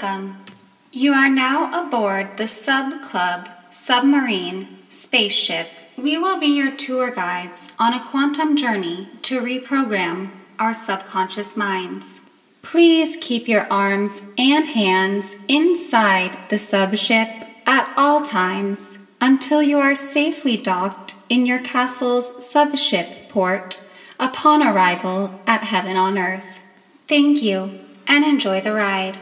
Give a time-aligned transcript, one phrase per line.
[0.00, 0.44] Welcome.
[0.92, 5.66] You are now aboard the Sub Club submarine spaceship.
[5.96, 12.20] We will be your tour guides on a quantum journey to reprogram our subconscious minds.
[12.62, 19.96] Please keep your arms and hands inside the subship at all times until you are
[19.96, 23.82] safely docked in your castle's subship port
[24.20, 26.60] upon arrival at Heaven on Earth.
[27.08, 29.18] Thank you and enjoy the ride.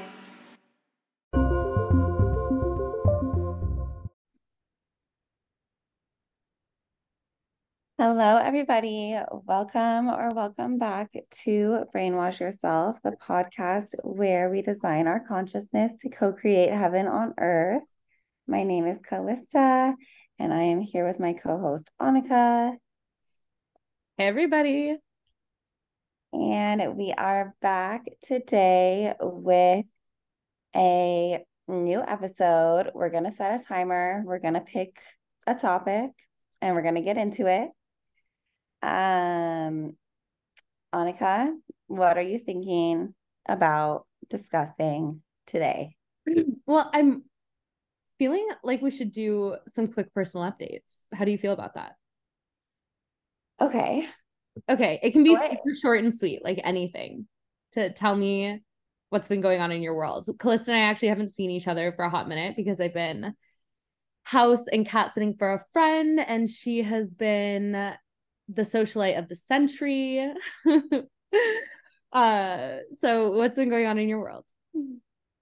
[7.99, 9.19] Hello, everybody.
[9.47, 11.13] Welcome or welcome back
[11.45, 17.33] to Brainwash Yourself, the podcast where we design our consciousness to co create heaven on
[17.39, 17.85] earth.
[18.47, 19.95] My name is Calista,
[20.39, 22.77] and I am here with my co host, Anneka.
[24.19, 24.99] Hey, everybody.
[26.35, 29.87] And we are back today with
[30.77, 32.91] a new episode.
[32.95, 35.01] We're going to set a timer, we're going to pick
[35.47, 36.11] a topic,
[36.61, 37.71] and we're going to get into it.
[38.87, 39.97] Um,
[40.95, 41.53] Anneka,
[41.89, 43.15] what are you thinking
[43.49, 45.97] about discussing today?
[46.69, 47.23] Well, I'm
[48.19, 51.05] feeling like we should do some quick personal updates.
[51.15, 51.93] How do you feel about that?
[53.61, 54.09] Okay.
[54.69, 54.99] Okay.
[55.01, 57.29] It can be super short and sweet, like anything
[57.73, 58.63] to tell me
[59.11, 60.29] what's been going on in your world.
[60.41, 63.33] Calista and I actually haven't seen each other for a hot minute because I've been
[64.25, 67.95] house and cat sitting for a friend, and she has been
[68.49, 70.33] the socialite of the century.
[72.13, 74.45] uh, so what's been going on in your world?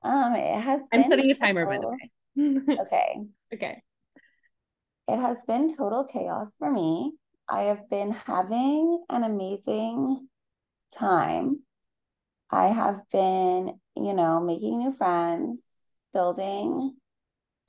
[0.03, 0.81] Um, it has.
[0.93, 2.11] I'm setting a timer, by the way.
[2.81, 3.21] okay.
[3.53, 3.83] Okay.
[5.07, 7.13] It has been total chaos for me.
[7.49, 10.29] I have been having an amazing
[10.97, 11.61] time.
[12.51, 15.63] I have been, you know, making new friends,
[16.13, 16.97] building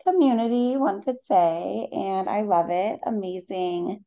[0.06, 3.00] community, one could say, and I love it.
[3.06, 4.06] Amazing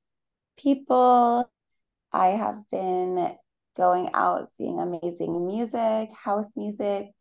[0.58, 1.50] people.
[2.12, 3.36] I have been
[3.76, 7.12] going out seeing amazing music, house music,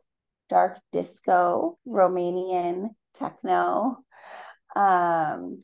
[0.50, 4.00] dark disco, Romanian techno,
[4.76, 5.60] um,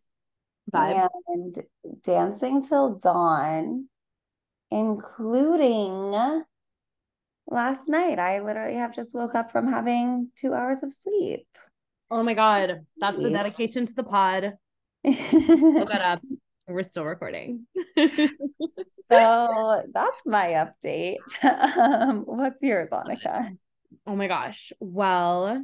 [0.74, 1.10] Vibe.
[1.28, 1.64] and
[2.04, 3.88] dancing till dawn,
[4.72, 6.44] including
[7.48, 8.20] last night.
[8.20, 11.48] I literally have just woke up from having two hours of sleep.
[12.12, 12.86] Oh my God.
[13.00, 14.54] That's the dedication to the pod.
[15.04, 16.22] woke up.
[16.68, 17.68] We're still recording.
[17.98, 21.18] so that's my update.
[21.44, 23.58] Um, what's yours, Anneka?
[24.08, 24.72] Oh my gosh.
[24.80, 25.64] Well,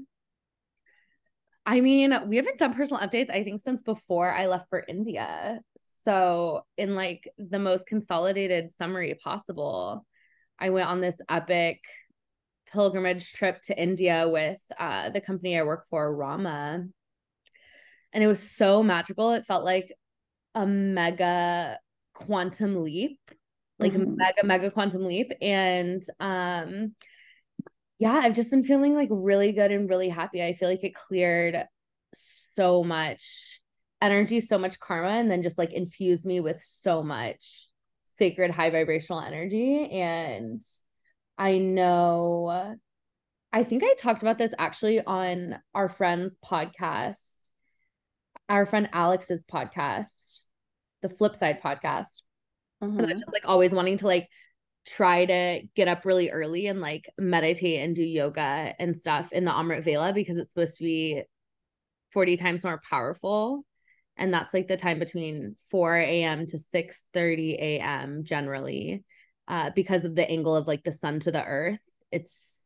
[1.65, 5.61] I mean, we haven't done personal updates, I think, since before I left for India.
[6.03, 10.05] So, in like the most consolidated summary possible,
[10.57, 11.81] I went on this epic
[12.71, 16.85] pilgrimage trip to India with uh, the company I work for, Rama.
[18.13, 19.31] And it was so magical.
[19.31, 19.93] It felt like
[20.55, 21.79] a mega
[22.13, 23.19] quantum leap
[23.79, 24.15] like mm-hmm.
[24.15, 25.31] mega mega quantum leap.
[25.41, 26.93] And um
[27.97, 30.43] yeah i've just been feeling like really good and really happy.
[30.43, 31.65] I feel like it cleared
[32.13, 33.59] so much
[34.01, 37.67] energy so much karma and then just like infused me with so much
[38.15, 39.89] sacred high vibrational energy.
[39.91, 40.61] And
[41.37, 42.75] i know
[43.53, 47.38] i think i talked about this actually on our friend's podcast
[48.49, 50.41] our friend alex's podcast
[51.01, 52.23] the flip side podcast.
[52.83, 52.99] Mm-hmm.
[52.99, 54.27] And just like always wanting to like
[54.87, 59.45] try to get up really early and like meditate and do yoga and stuff in
[59.45, 61.23] the Amrit Vela because it's supposed to be
[62.11, 63.65] 40 times more powerful.
[64.17, 66.47] And that's like the time between 4 a.m.
[66.47, 68.23] to 6 30 a.m.
[68.23, 69.03] generally,
[69.47, 71.81] uh, because of the angle of like the sun to the earth.
[72.11, 72.61] It's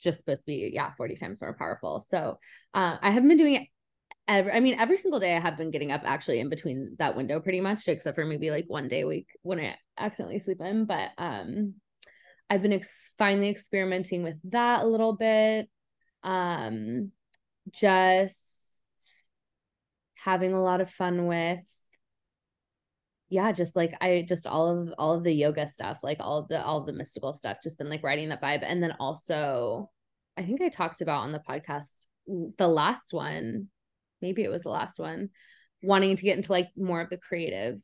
[0.00, 2.00] just supposed to be, yeah, 40 times more powerful.
[2.00, 2.38] So
[2.72, 3.68] uh, I haven't been doing it
[4.28, 7.16] every I mean every single day I have been getting up actually in between that
[7.16, 10.60] window pretty much except for maybe like one day a week when I accidentally sleep
[10.60, 11.74] in but um
[12.50, 15.68] I've been ex- finally experimenting with that a little bit
[16.22, 17.10] um
[17.70, 18.80] just
[20.14, 21.66] having a lot of fun with
[23.30, 26.48] yeah just like i just all of all of the yoga stuff like all of
[26.48, 28.62] the all of the mystical stuff just been like writing that vibe.
[28.62, 29.90] And then also
[30.36, 32.06] i think i talked about on the podcast
[32.56, 33.68] the last one
[34.20, 35.30] maybe it was the last one,
[35.82, 37.80] wanting to get into like more of the creative,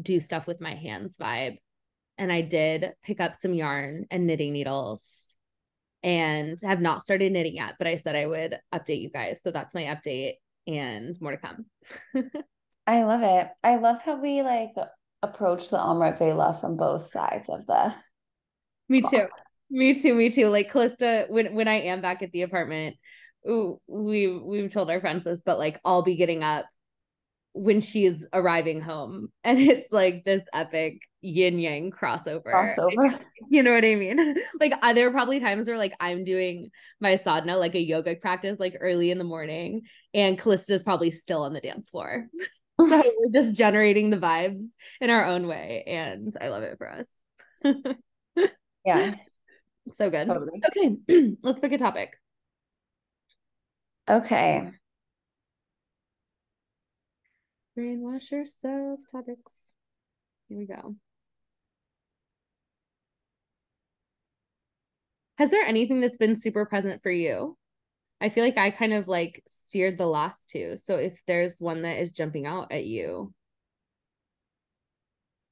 [0.00, 1.58] do stuff with my hands vibe.
[2.18, 5.36] And I did pick up some yarn and knitting needles
[6.02, 9.42] and have not started knitting yet, but I said I would update you guys.
[9.42, 10.34] So that's my update
[10.66, 11.66] and more to come.
[12.86, 13.48] I love it.
[13.62, 14.72] I love how we like
[15.22, 17.94] approach the Amrit Vela from both sides of the
[18.88, 19.26] me too.
[19.70, 20.48] me too, me too.
[20.48, 22.96] Like Calista, when when I am back at the apartment,
[23.44, 26.66] we we've told our friends this, but like I'll be getting up
[27.52, 32.44] when she's arriving home and it's like this epic yin yang crossover.
[32.44, 33.18] Crossover.
[33.48, 34.36] You know what I mean?
[34.60, 36.70] like uh, there are probably times where like I'm doing
[37.00, 39.82] my sadhana, like a yoga practice, like early in the morning,
[40.14, 42.28] and Calista's probably still on the dance floor.
[42.80, 44.64] so we're just generating the vibes
[45.00, 45.84] in our own way.
[45.86, 47.14] And I love it for us.
[48.86, 49.14] yeah.
[49.92, 50.28] So good.
[50.28, 50.62] Totally.
[50.70, 51.36] Okay.
[51.42, 52.19] Let's pick a topic.
[54.10, 54.68] Okay.
[57.78, 59.72] Brainwash yourself topics.
[60.48, 60.96] Here we go.
[65.38, 67.56] Has there anything that's been super present for you?
[68.20, 70.76] I feel like I kind of like steered the last two.
[70.76, 73.32] So if there's one that is jumping out at you.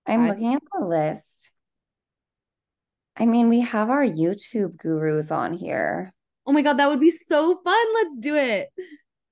[0.04, 0.30] I'm I...
[0.30, 1.52] looking at the list.
[3.16, 6.12] I mean, we have our YouTube gurus on here.
[6.48, 7.86] Oh my God, that would be so fun.
[7.94, 8.68] Let's do it.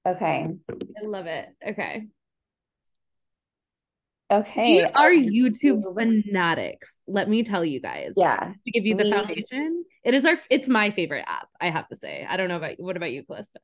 [0.07, 0.51] Okay.
[0.71, 1.49] I love it.
[1.67, 2.07] Okay.
[4.31, 4.77] Okay.
[4.77, 7.03] We are YouTube fanatics.
[7.07, 8.13] Let me tell you guys.
[8.17, 8.53] Yeah.
[8.53, 9.85] To give you the foundation.
[10.05, 12.27] It is our it's my favorite app, I have to say.
[12.29, 13.61] I don't know about what about you, Calista?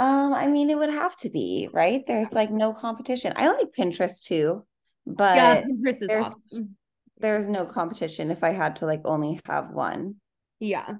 [0.00, 2.04] Um, I mean, it would have to be, right?
[2.04, 3.34] There's like no competition.
[3.36, 4.66] I like Pinterest too,
[5.06, 6.76] but yeah, Pinterest is there's, awesome.
[7.18, 10.16] There's no competition if I had to like only have one.
[10.58, 10.94] Yeah.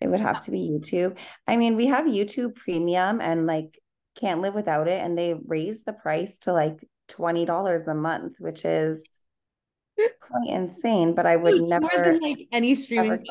[0.00, 1.16] It would have to be YouTube.
[1.46, 3.78] I mean, we have YouTube premium and like
[4.16, 5.02] can't live without it.
[5.02, 9.02] And they raised the price to like $20 a month, which is
[10.20, 13.24] quite insane, but I would it's never more than like any streaming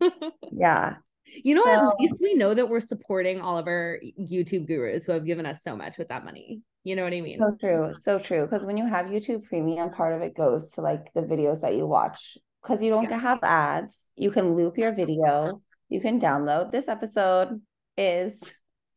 [0.52, 0.96] yeah.
[1.44, 5.04] You know, so, at least we know that we're supporting all of our YouTube gurus
[5.04, 6.60] who have given us so much with that money.
[6.84, 7.38] You know what I mean?
[7.38, 7.94] So true.
[7.94, 8.42] So true.
[8.42, 11.74] Because when you have YouTube premium, part of it goes to like the videos that
[11.74, 12.36] you watch.
[12.62, 13.18] Because you don't yeah.
[13.18, 14.08] have ads.
[14.16, 15.62] You can loop your video.
[15.88, 16.70] You can download.
[16.70, 17.60] This episode
[17.96, 18.38] is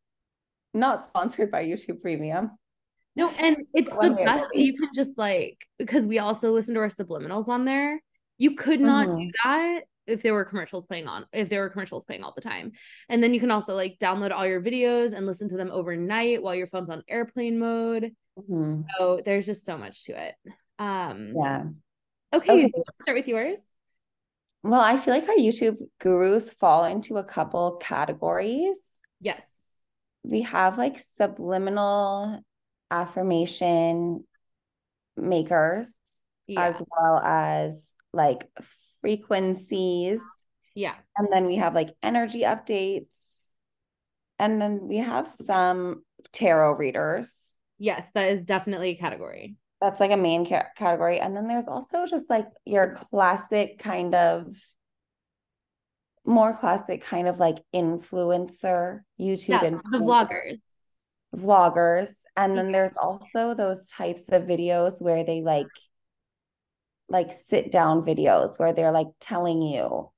[0.74, 2.52] not sponsored by YouTube Premium.
[3.16, 6.80] No, and it's the best that you can just like because we also listen to
[6.80, 8.00] our subliminals on there.
[8.36, 9.18] You could not mm-hmm.
[9.18, 12.42] do that if there were commercials playing on if there were commercials playing all the
[12.42, 12.72] time.
[13.08, 16.42] And then you can also like download all your videos and listen to them overnight
[16.42, 18.12] while your phone's on airplane mode.
[18.38, 18.82] Mm-hmm.
[18.98, 20.34] So there's just so much to it.
[20.78, 21.64] Um yeah.
[22.32, 22.72] Okay, okay.
[23.00, 23.64] start with yours.
[24.62, 28.78] Well, I feel like our YouTube gurus fall into a couple categories.
[29.20, 29.80] Yes.
[30.24, 32.40] We have like subliminal
[32.90, 34.24] affirmation
[35.16, 35.94] makers
[36.46, 36.62] yeah.
[36.62, 38.48] as well as like
[39.00, 40.20] frequencies.
[40.74, 40.94] Yeah.
[41.16, 43.06] And then we have like energy updates.
[44.38, 46.02] And then we have some
[46.32, 47.34] tarot readers.
[47.78, 49.56] Yes, that is definitely a category.
[49.86, 51.20] That's like a main ca- category.
[51.20, 54.48] And then there's also just like your classic kind of
[56.24, 59.92] more classic kind of like influencer YouTube yeah, influencer.
[59.92, 60.60] the vloggers.
[61.36, 62.10] Vloggers.
[62.36, 65.68] And then there's also those types of videos where they like
[67.08, 70.10] like sit down videos where they're like telling you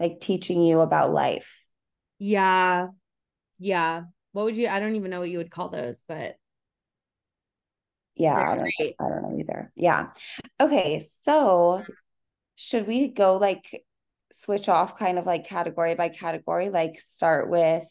[0.00, 1.66] like teaching you about life.
[2.18, 2.86] Yeah.
[3.58, 4.04] Yeah.
[4.32, 6.36] What would you i don't even know what you would call those but
[8.16, 10.08] yeah I don't, I don't know either yeah
[10.60, 11.82] okay so
[12.56, 13.84] should we go like
[14.32, 17.84] switch off kind of like category by category like start with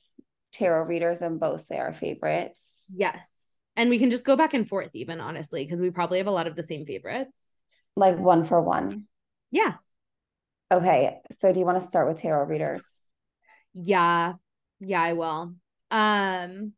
[0.52, 2.86] tarot readers and both say our favorites.
[2.90, 3.58] Yes.
[3.76, 6.32] And we can just go back and forth, even honestly, because we probably have a
[6.32, 7.32] lot of the same favorites.
[7.96, 9.06] Like one for one.
[9.50, 9.74] Yeah.
[10.72, 11.20] Okay.
[11.40, 12.88] So do you want to start with tarot readers?
[13.74, 14.34] Yeah.
[14.80, 15.56] Yeah, I will.
[15.90, 16.74] Um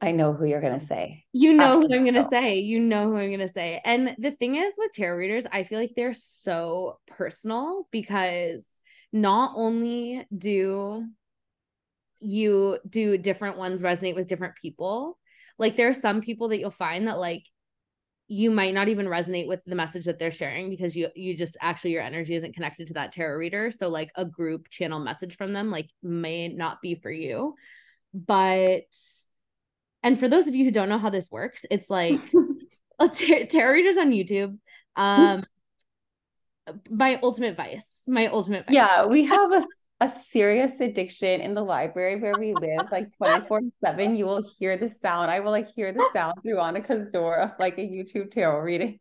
[0.00, 1.24] I know who you're gonna um, say.
[1.32, 2.60] You know who I'm gonna say.
[2.60, 3.80] You know who I'm gonna say.
[3.84, 8.80] And the thing is with tarot readers, I feel like they're so personal because
[9.12, 11.06] not only do
[12.20, 15.18] you do different ones resonate with different people.
[15.58, 17.44] Like there are some people that you'll find that like
[18.28, 21.56] you might not even resonate with the message that they're sharing because you you just
[21.60, 25.34] actually your energy isn't connected to that tarot reader so like a group channel message
[25.34, 27.54] from them like may not be for you
[28.12, 28.84] but
[30.02, 32.20] and for those of you who don't know how this works it's like
[33.00, 34.58] a tarot readers on youtube
[34.96, 35.44] um
[36.90, 38.74] my ultimate vice my ultimate vice.
[38.74, 39.62] yeah we have a
[40.00, 44.16] a serious addiction in the library where we live, like 24 7.
[44.16, 45.30] You will hear the sound.
[45.30, 49.00] I will like hear the sound through Anneka's door of like a YouTube tarot reading.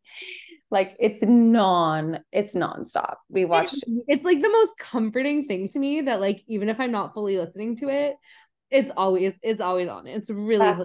[0.71, 3.15] Like it's non, it's nonstop.
[3.29, 3.73] We watch
[4.07, 7.37] it's like the most comforting thing to me that like even if I'm not fully
[7.37, 8.15] listening to it,
[8.69, 10.07] it's always it's always on.
[10.07, 10.75] It's really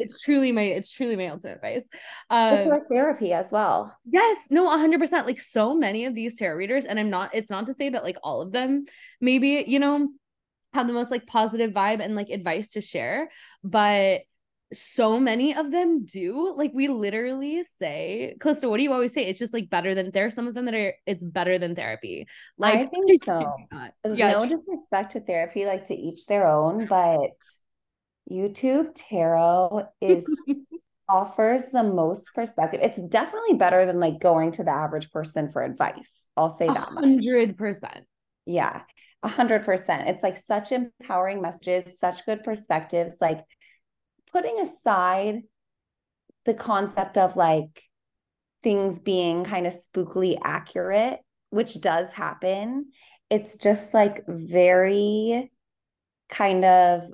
[0.00, 1.84] it's truly my it's truly my ultimate advice.
[2.30, 3.96] Um, it's like therapy as well.
[4.10, 5.26] Yes, no, hundred percent.
[5.26, 7.34] Like so many of these tarot readers, and I'm not.
[7.34, 8.86] It's not to say that like all of them,
[9.20, 10.08] maybe you know,
[10.72, 13.28] have the most like positive vibe and like advice to share,
[13.62, 14.22] but
[14.72, 16.54] so many of them do.
[16.56, 19.26] Like we literally say, Calista, what do you always say?
[19.26, 21.74] It's just like better than there are some of them that are it's better than
[21.74, 22.26] therapy.
[22.58, 23.54] Like I think so.
[24.04, 27.30] Oh yeah, no disrespect to therapy, like to each their own, but
[28.30, 30.26] YouTube tarot is
[31.08, 32.80] offers the most perspective.
[32.82, 36.22] It's definitely better than like going to the average person for advice.
[36.36, 38.04] I'll say that hundred percent.
[38.44, 38.82] Yeah.
[39.22, 40.08] A hundred percent.
[40.08, 43.16] It's like such empowering messages, such good perspectives.
[43.20, 43.40] Like
[44.36, 45.40] putting aside
[46.44, 47.82] the concept of like
[48.62, 52.90] things being kind of spookily accurate, which does happen,
[53.30, 55.50] it's just like very
[56.28, 57.04] kind of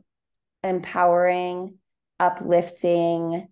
[0.65, 1.77] empowering,
[2.19, 3.47] uplifting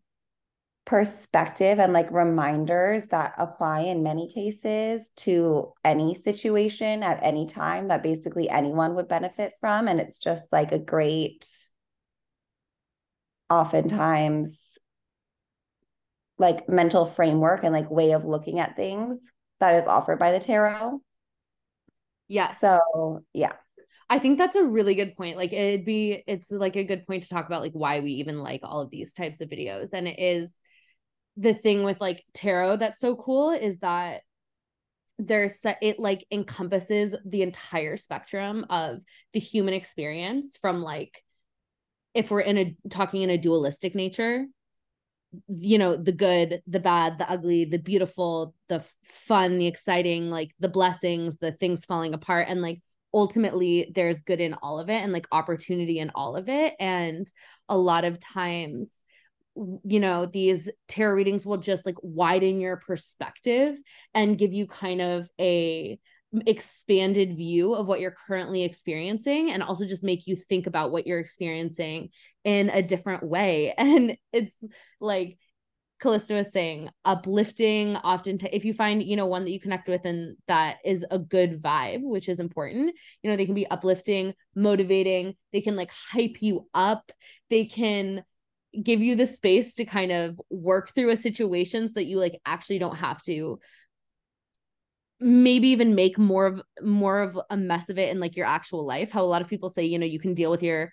[0.85, 7.87] perspective and like reminders that apply in many cases to any situation at any time
[7.87, 9.87] that basically anyone would benefit from.
[9.87, 11.47] And it's just like a great
[13.51, 14.79] oftentimes
[16.39, 19.21] like mental framework and like way of looking at things
[19.61, 21.01] that is offered by the tarot.
[22.29, 22.61] Yes.
[22.61, 23.53] So, yeah.
[24.09, 25.37] I think that's a really good point.
[25.37, 28.43] Like it'd be it's like a good point to talk about like why we even
[28.43, 29.91] like all of these types of videos.
[29.93, 30.63] And it is
[31.37, 34.23] the thing with like tarot that's so cool is that
[35.19, 39.01] there's it like encompasses the entire spectrum of
[39.33, 41.23] the human experience from like
[42.15, 44.47] if we're in a talking in a dualistic nature
[45.49, 50.51] you know the good the bad the ugly the beautiful the fun the exciting like
[50.59, 52.47] the blessings the things falling apart.
[52.49, 52.81] And like
[53.15, 56.75] ultimately there's good in all of it and like opportunity in all of it.
[56.81, 57.27] And
[57.69, 59.05] a lot of times
[59.85, 63.77] you know these tarot readings will just like widen your perspective
[64.15, 65.99] and give you kind of a
[66.47, 71.07] expanded view of what you're currently experiencing and also just make you think about what
[71.07, 72.11] you're experiencing
[72.45, 73.75] in a different way.
[73.79, 74.57] And it's
[75.01, 75.39] like
[76.01, 79.89] Calista was saying uplifting often t- if you find you know one that you connect
[79.89, 83.71] with and that is a good vibe which is important you know they can be
[83.71, 87.13] uplifting motivating they can like hype you up
[87.51, 88.25] they can
[88.83, 92.41] give you the space to kind of work through a situation so that you like
[92.47, 93.59] actually don't have to
[95.21, 98.87] maybe even make more of more of a mess of it in like your actual
[98.87, 100.91] life how a lot of people say you know you can deal with your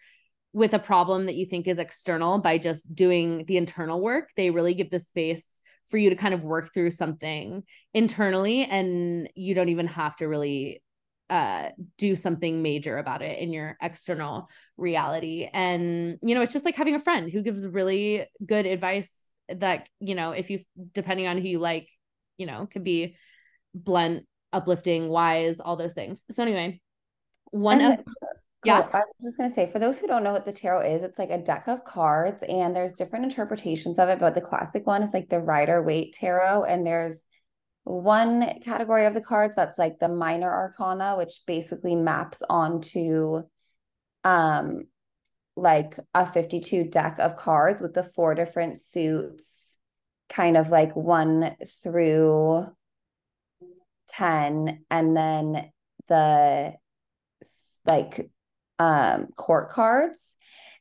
[0.53, 4.29] with a problem that you think is external by just doing the internal work.
[4.35, 9.29] They really give the space for you to kind of work through something internally and
[9.35, 10.81] you don't even have to really
[11.29, 15.47] uh do something major about it in your external reality.
[15.53, 19.87] And you know it's just like having a friend who gives really good advice that
[19.99, 20.59] you know if you
[20.93, 21.87] depending on who you like
[22.37, 23.15] you know could be
[23.73, 26.23] blunt, uplifting, wise, all those things.
[26.31, 26.81] So anyway,
[27.51, 28.05] one and of
[28.63, 28.87] yeah.
[28.91, 31.19] I was just gonna say for those who don't know what the tarot is, it's
[31.19, 35.03] like a deck of cards and there's different interpretations of it, but the classic one
[35.03, 37.23] is like the Rider Waite tarot, and there's
[37.83, 43.43] one category of the cards that's like the minor arcana, which basically maps onto
[44.23, 44.83] um
[45.55, 49.75] like a 52 deck of cards with the four different suits
[50.29, 52.67] kind of like one through
[54.09, 55.71] 10 and then
[56.07, 56.73] the
[57.85, 58.29] like
[58.79, 60.33] um court cards.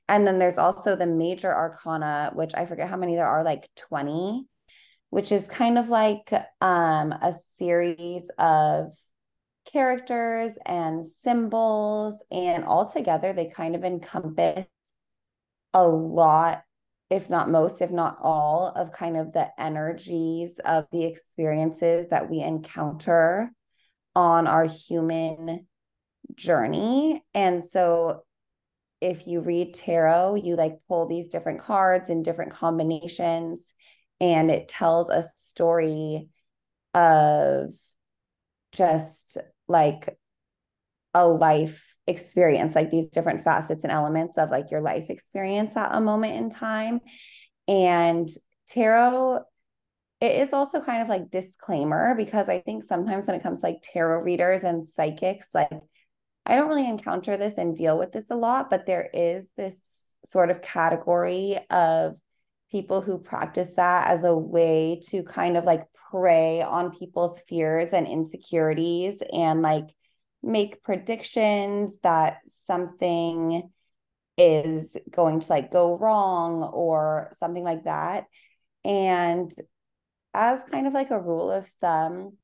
[0.08, 3.68] And then there's also the major arcana which i forget how many there are like
[3.76, 4.46] 20
[5.10, 8.92] which is kind of like um a series of
[9.72, 14.66] characters and symbols and all together they kind of encompass
[15.74, 16.62] a lot
[17.08, 22.28] if not most, if not all, of kind of the energies of the experiences that
[22.28, 23.50] we encounter
[24.14, 25.66] on our human
[26.34, 27.22] journey.
[27.34, 28.24] And so
[29.00, 33.72] if you read tarot, you like pull these different cards in different combinations,
[34.20, 36.28] and it tells a story
[36.94, 37.74] of
[38.72, 39.36] just
[39.68, 40.18] like
[41.14, 45.94] a life experience like these different facets and elements of like your life experience at
[45.94, 47.00] a moment in time.
[47.68, 48.28] And
[48.68, 49.40] tarot
[50.20, 53.66] it is also kind of like disclaimer because i think sometimes when it comes to
[53.66, 55.70] like tarot readers and psychics like
[56.46, 59.76] i don't really encounter this and deal with this a lot but there is this
[60.24, 62.16] sort of category of
[62.70, 67.90] people who practice that as a way to kind of like prey on people's fears
[67.90, 69.86] and insecurities and like
[70.46, 73.70] make predictions that something
[74.38, 78.24] is going to like go wrong or something like that.
[78.84, 79.50] And
[80.32, 82.36] as kind of like a rule of thumb,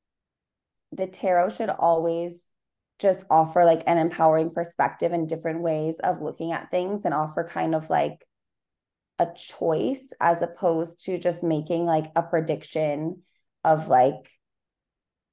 [0.91, 2.43] the tarot should always
[2.99, 7.43] just offer like an empowering perspective and different ways of looking at things and offer
[7.43, 8.25] kind of like
[9.19, 13.21] a choice as opposed to just making like a prediction
[13.63, 14.29] of like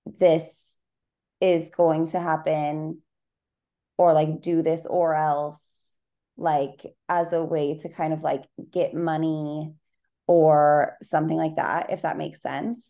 [0.07, 0.70] this
[1.41, 3.01] is going to happen
[3.99, 5.67] or like do this or else
[6.37, 9.75] like as a way to kind of like get money
[10.27, 12.89] or something like that if that makes sense.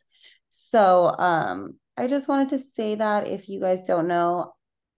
[0.51, 4.53] So um i just wanted to say that if you guys don't know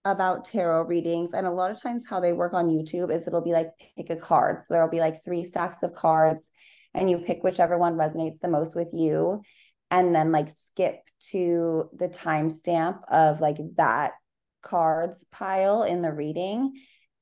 [0.04, 3.40] about tarot readings and a lot of times how they work on youtube is it'll
[3.40, 4.60] be like pick a card.
[4.60, 6.48] So there'll be like three stacks of cards
[6.94, 9.42] and you pick whichever one resonates the most with you
[9.92, 14.12] and then like skip to the timestamp of like that
[14.62, 16.72] cards pile in the reading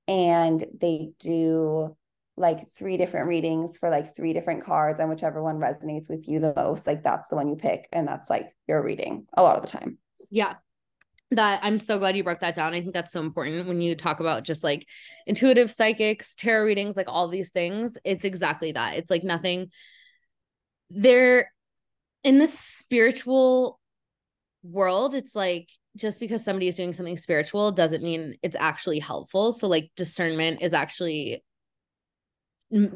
[0.09, 1.95] and they do
[2.37, 6.39] like three different readings for like three different cards and whichever one resonates with you
[6.39, 9.57] the most like that's the one you pick and that's like your reading a lot
[9.57, 9.99] of the time
[10.31, 10.55] yeah
[11.33, 12.75] that I'm so glad you broke that down.
[12.75, 14.85] I think that's so important when you talk about just like
[15.29, 17.97] intuitive psychics, tarot readings, like all these things.
[18.05, 18.97] It's exactly that.
[18.97, 19.71] It's like nothing.
[20.89, 21.53] They're
[22.25, 23.81] in the spiritual
[24.63, 25.15] world.
[25.15, 29.53] It's like just because somebody is doing something spiritual doesn't mean it's actually helpful.
[29.53, 31.43] So like discernment is actually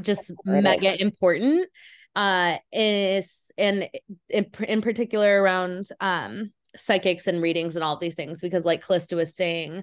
[0.02, 1.68] just mega important.
[2.14, 3.88] Uh is and
[4.28, 9.16] in, in particular around um psychics and readings and all these things because like Calista
[9.16, 9.82] was saying,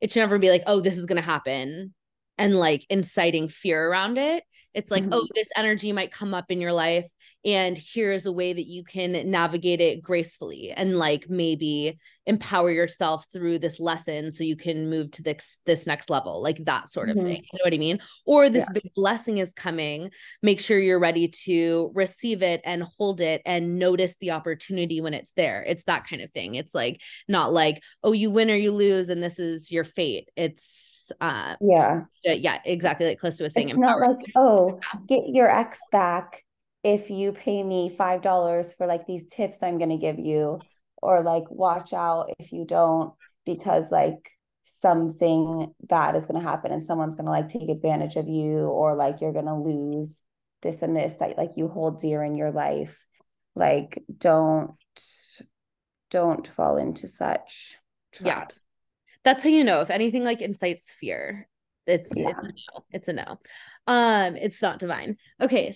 [0.00, 1.94] it should never be like, oh, this is gonna happen
[2.36, 4.42] and like inciting fear around it.
[4.78, 5.14] It's like, oh, mm-hmm.
[5.14, 7.06] oh, this energy might come up in your life
[7.44, 13.24] and here's a way that you can navigate it gracefully and like maybe empower yourself
[13.32, 17.08] through this lesson so you can move to this this next level like that sort
[17.08, 17.26] of mm-hmm.
[17.26, 18.72] thing you know what i mean or this yeah.
[18.74, 20.10] big blessing is coming
[20.42, 25.14] make sure you're ready to receive it and hold it and notice the opportunity when
[25.14, 28.54] it's there it's that kind of thing it's like not like oh you win or
[28.54, 32.02] you lose and this is your fate it's uh yeah.
[32.24, 36.44] yeah exactly like Calista was saying it's not like oh get your ex back
[36.84, 40.60] if you pay me five dollars for like these tips i'm going to give you
[41.02, 43.12] or like watch out if you don't
[43.44, 44.30] because like
[44.80, 48.66] something bad is going to happen and someone's going to like take advantage of you
[48.66, 50.14] or like you're going to lose
[50.62, 53.06] this and this that like you hold dear in your life.
[53.54, 54.72] Like don't
[56.10, 57.76] don't fall into such
[58.12, 58.66] traps.
[59.28, 61.48] That's how you know if anything like incites fear
[61.86, 62.30] it's yeah.
[62.30, 63.38] it's a no it's a no
[63.86, 65.74] um it's not divine okay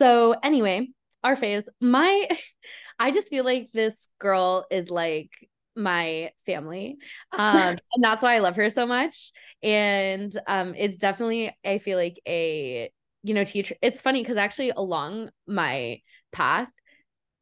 [0.00, 0.88] so anyway,
[1.22, 1.64] our phase.
[1.80, 2.28] My
[2.98, 5.30] I just feel like this girl is like
[5.74, 6.98] my family.
[7.32, 9.32] Um and that's why I love her so much.
[9.62, 12.90] And um it's definitely I feel like a
[13.22, 13.76] you know teacher.
[13.82, 16.00] It's funny cuz actually along my
[16.32, 16.68] path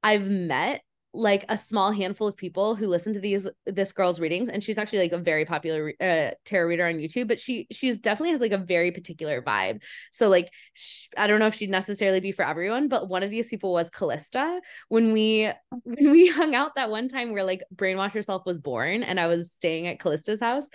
[0.02, 0.82] I've met
[1.14, 4.76] like a small handful of people who listen to these this girl's readings and she's
[4.76, 8.40] actually like a very popular uh, tarot reader on YouTube but she she's definitely has
[8.40, 9.80] like a very particular vibe.
[10.10, 13.30] So like sh- I don't know if she'd necessarily be for everyone but one of
[13.30, 14.60] these people was Calista.
[14.88, 15.48] When we
[15.84, 19.28] when we hung out that one time where like brainwash yourself was born and I
[19.28, 20.68] was staying at Calista's house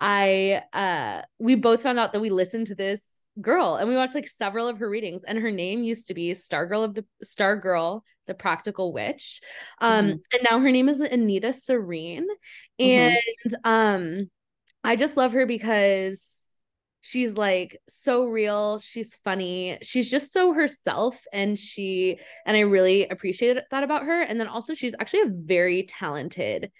[0.00, 3.00] I uh we both found out that we listened to this
[3.40, 6.32] girl and we watched like several of her readings and her name used to be
[6.32, 9.40] Stargirl of the Star Girl the practical witch
[9.80, 10.10] um mm-hmm.
[10.32, 12.26] and now her name is Anita Serene
[12.80, 12.84] mm-hmm.
[12.84, 13.16] and
[13.46, 13.70] mm-hmm.
[13.70, 14.30] um
[14.84, 16.30] I just love her because
[17.00, 23.06] she's like so real she's funny she's just so herself and she and I really
[23.08, 26.70] appreciated that about her and then also she's actually a very talented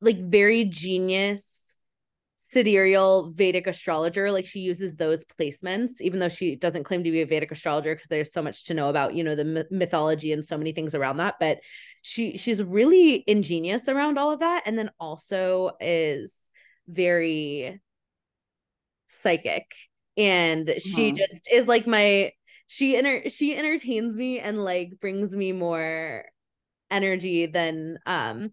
[0.00, 1.63] like very genius
[2.54, 4.30] sidereal Vedic astrologer.
[4.30, 7.94] Like she uses those placements, even though she doesn't claim to be a Vedic astrologer
[7.94, 10.94] because there's so much to know about, you know, the mythology and so many things
[10.94, 11.36] around that.
[11.40, 11.58] But
[12.02, 16.48] she she's really ingenious around all of that, and then also is
[16.86, 17.80] very
[19.08, 19.74] psychic,
[20.16, 21.16] and she mm-hmm.
[21.16, 22.32] just is like my
[22.66, 26.24] she enter she entertains me and like brings me more
[26.90, 28.50] energy than um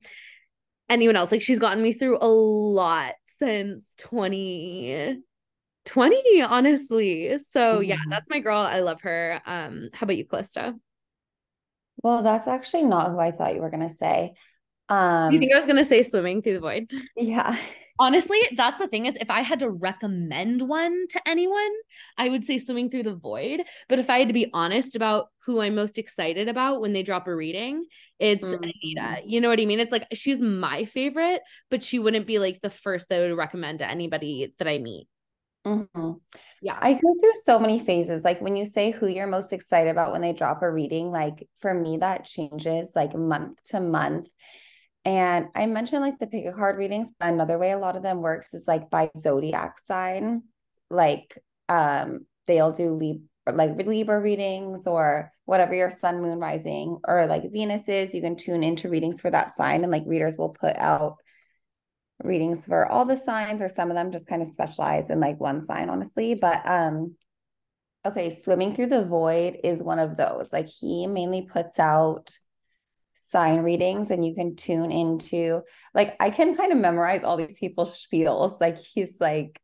[0.90, 1.32] anyone else.
[1.32, 7.38] Like she's gotten me through a lot since 2020, honestly.
[7.52, 7.84] So mm-hmm.
[7.84, 8.60] yeah, that's my girl.
[8.60, 9.42] I love her.
[9.46, 10.76] Um, how about you, Calista?
[12.04, 14.34] Well, that's actually not who I thought you were gonna say.
[14.90, 16.92] Um you think I was gonna say swimming through the void?
[17.16, 17.58] Yeah.
[18.00, 21.72] Honestly, that's the thing is if I had to recommend one to anyone,
[22.18, 23.62] I would say swimming through the void.
[23.90, 27.04] But if I had to be honest about who I'm most excited about when they
[27.04, 27.86] drop a reading,
[28.20, 28.64] it's mm-hmm.
[28.64, 29.22] Anita.
[29.26, 29.80] You know what I mean?
[29.80, 33.38] It's like she's my favorite, but she wouldn't be like the first that I would
[33.38, 35.08] recommend to anybody that I meet.
[35.66, 36.20] Mhm.
[36.62, 36.78] Yeah.
[36.80, 38.24] I go through so many phases.
[38.24, 41.48] Like when you say who you're most excited about when they drop a reading, like
[41.60, 44.28] for me, that changes like month to month.
[45.04, 47.12] And I mentioned like the pick a card readings.
[47.20, 50.44] Another way a lot of them works is like by zodiac sign.
[50.90, 51.38] Like
[51.70, 57.52] um they'll do Lib like Libra readings or whatever your sun, moon, rising, or like
[57.52, 58.14] Venus is.
[58.14, 61.18] You can tune into readings for that sign, and like readers will put out
[62.24, 65.40] readings for all the signs, or some of them just kind of specialize in like
[65.40, 66.36] one sign, honestly.
[66.36, 67.16] But um,
[68.06, 70.54] okay, swimming through the void is one of those.
[70.54, 72.38] Like he mainly puts out
[73.32, 75.62] sign readings and you can tune into
[75.94, 78.60] like I can kind of memorize all these people's spiels.
[78.60, 79.62] Like he's like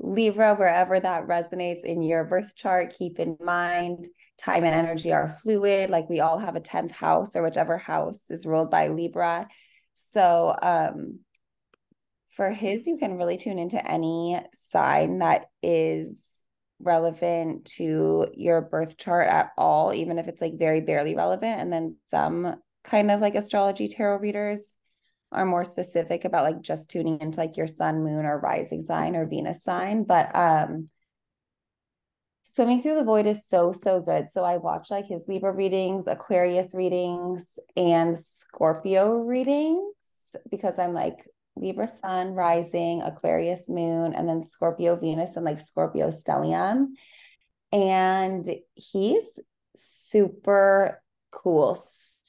[0.00, 4.06] Libra, wherever that resonates in your birth chart, keep in mind
[4.38, 5.90] time and energy are fluid.
[5.90, 9.48] Like we all have a 10th house or whichever house is ruled by Libra.
[9.96, 11.20] So um
[12.30, 16.22] for his, you can really tune into any sign that is
[16.78, 21.60] relevant to your birth chart at all, even if it's like very barely relevant.
[21.60, 24.60] And then some kind of like astrology tarot readers
[25.30, 29.14] are more specific about like just tuning into like your sun, moon, or rising sign
[29.14, 30.04] or Venus sign.
[30.04, 30.88] But um
[32.44, 34.28] swimming through the void is so so good.
[34.30, 39.94] So I watch like his Libra readings, Aquarius readings, and Scorpio readings
[40.50, 46.10] because I'm like Libra sun rising, Aquarius moon, and then Scorpio Venus and like Scorpio
[46.10, 46.88] stellium.
[47.70, 49.24] And he's
[49.76, 51.82] super cool,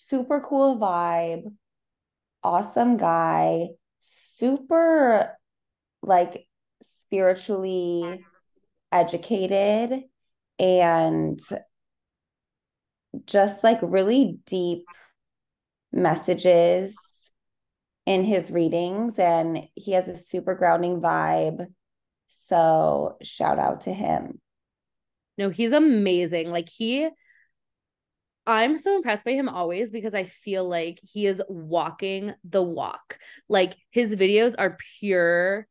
[0.10, 1.44] super cool vibe
[2.44, 3.70] awesome guy,
[4.02, 5.38] super
[6.02, 6.48] like
[6.82, 8.24] spiritually
[8.92, 10.04] educated
[10.58, 11.40] and
[13.26, 14.86] just like really deep
[15.92, 16.96] messages
[18.06, 21.68] in his readings and he has a super grounding vibe.
[22.28, 24.40] So shout out to him.
[25.38, 26.50] No he's amazing.
[26.50, 27.10] Like he
[28.50, 33.20] I'm so impressed by him always because I feel like he is walking the walk.
[33.48, 35.68] Like his videos are pure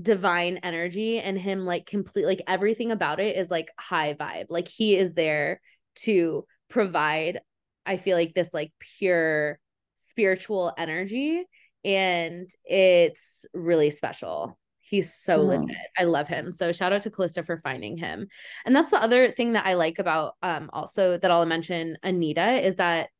[0.00, 4.46] divine energy and him like complete like everything about it is like high vibe.
[4.50, 5.62] Like he is there
[6.00, 7.40] to provide
[7.86, 9.58] I feel like this like pure
[9.96, 11.44] spiritual energy
[11.82, 14.58] and it's really special.
[14.88, 15.48] He's so mm.
[15.48, 15.76] legit.
[15.96, 16.50] I love him.
[16.50, 18.28] So shout out to Calista for finding him.
[18.64, 22.66] And that's the other thing that I like about um also that I'll mention Anita
[22.66, 23.10] is that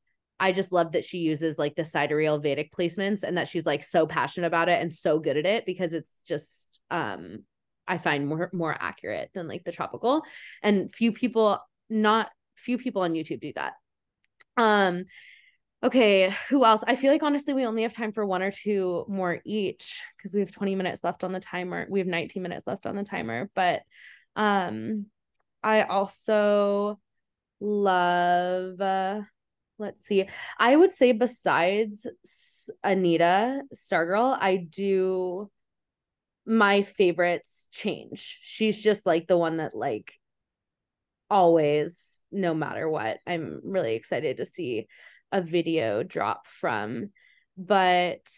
[0.41, 3.83] I just love that she uses like the sidereal Vedic placements and that she's like
[3.83, 7.45] so passionate about it and so good at it because it's just um
[7.87, 10.23] I find more more accurate than like the tropical.
[10.63, 11.59] And few people
[11.91, 13.75] not few people on YouTube do that.
[14.57, 15.05] Um
[15.83, 16.83] Okay, who else?
[16.87, 20.35] I feel like honestly, we only have time for one or two more each because
[20.35, 21.87] we have 20 minutes left on the timer.
[21.89, 23.49] We have 19 minutes left on the timer.
[23.55, 23.83] But
[24.35, 25.07] um
[25.63, 26.99] I also
[27.61, 29.23] love uh,
[29.79, 30.29] let's see.
[30.59, 32.07] I would say besides
[32.83, 35.51] Anita Stargirl, I do
[36.47, 38.39] my favorites change.
[38.43, 40.13] She's just like the one that like
[41.31, 43.19] always no matter what.
[43.27, 44.89] I'm really excited to see
[45.33, 47.11] a video drop from.
[47.57, 48.29] But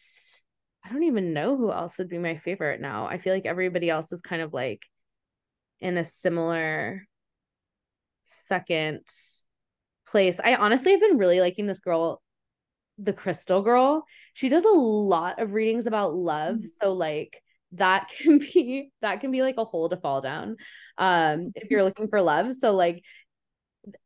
[0.84, 3.06] I don't even know who else would be my favorite now.
[3.06, 4.82] I feel like everybody else is kind of like
[5.80, 7.06] in a similar
[8.26, 9.00] second
[10.08, 10.40] place.
[10.42, 12.22] I honestly have been really liking this girl,
[12.98, 14.04] the Crystal Girl.
[14.34, 16.56] She does a lot of readings about love.
[16.56, 16.66] Mm-hmm.
[16.80, 20.56] So like that can be that can be like a hole to fall down
[20.98, 22.54] um if you're looking for love.
[22.58, 23.02] So like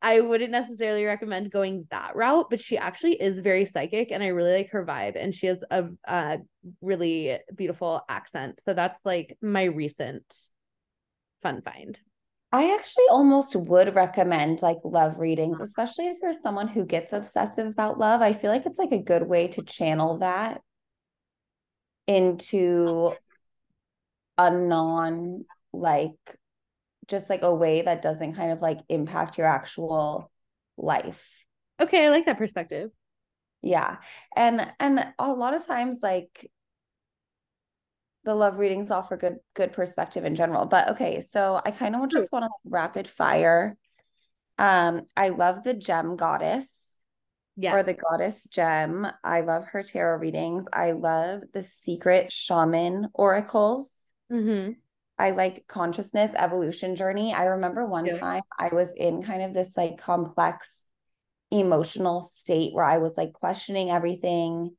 [0.00, 4.28] I wouldn't necessarily recommend going that route, but she actually is very psychic and I
[4.28, 6.38] really like her vibe and she has a, a
[6.80, 8.60] really beautiful accent.
[8.64, 10.24] So that's like my recent
[11.42, 11.98] fun find.
[12.52, 17.66] I actually almost would recommend like love readings, especially if you're someone who gets obsessive
[17.66, 18.22] about love.
[18.22, 20.60] I feel like it's like a good way to channel that
[22.06, 23.12] into
[24.38, 26.12] a non like
[27.08, 30.30] just like a way that doesn't kind of like impact your actual
[30.76, 31.44] life.
[31.80, 32.90] Okay, I like that perspective.
[33.62, 33.96] Yeah.
[34.36, 36.50] And and a lot of times like
[38.24, 40.66] the love readings offer good good perspective in general.
[40.66, 43.76] But okay, so I kind of just want to rapid fire.
[44.58, 46.80] Um I love the gem goddess.
[47.56, 47.74] Yes.
[47.74, 49.06] Or the goddess gem.
[49.22, 50.66] I love her tarot readings.
[50.72, 53.92] I love the secret shaman oracles.
[54.30, 54.72] Mm-hmm.
[55.18, 57.32] I like consciousness evolution journey.
[57.32, 58.18] I remember one yeah.
[58.18, 60.74] time I was in kind of this like complex
[61.50, 64.74] emotional state where I was like questioning everything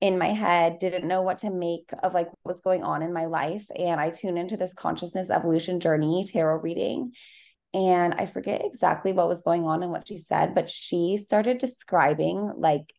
[0.00, 3.12] in my head, didn't know what to make of like what was going on in
[3.12, 3.66] my life.
[3.76, 7.12] And I tuned into this consciousness evolution journey tarot reading.
[7.74, 11.58] And I forget exactly what was going on and what she said, but she started
[11.58, 12.92] describing like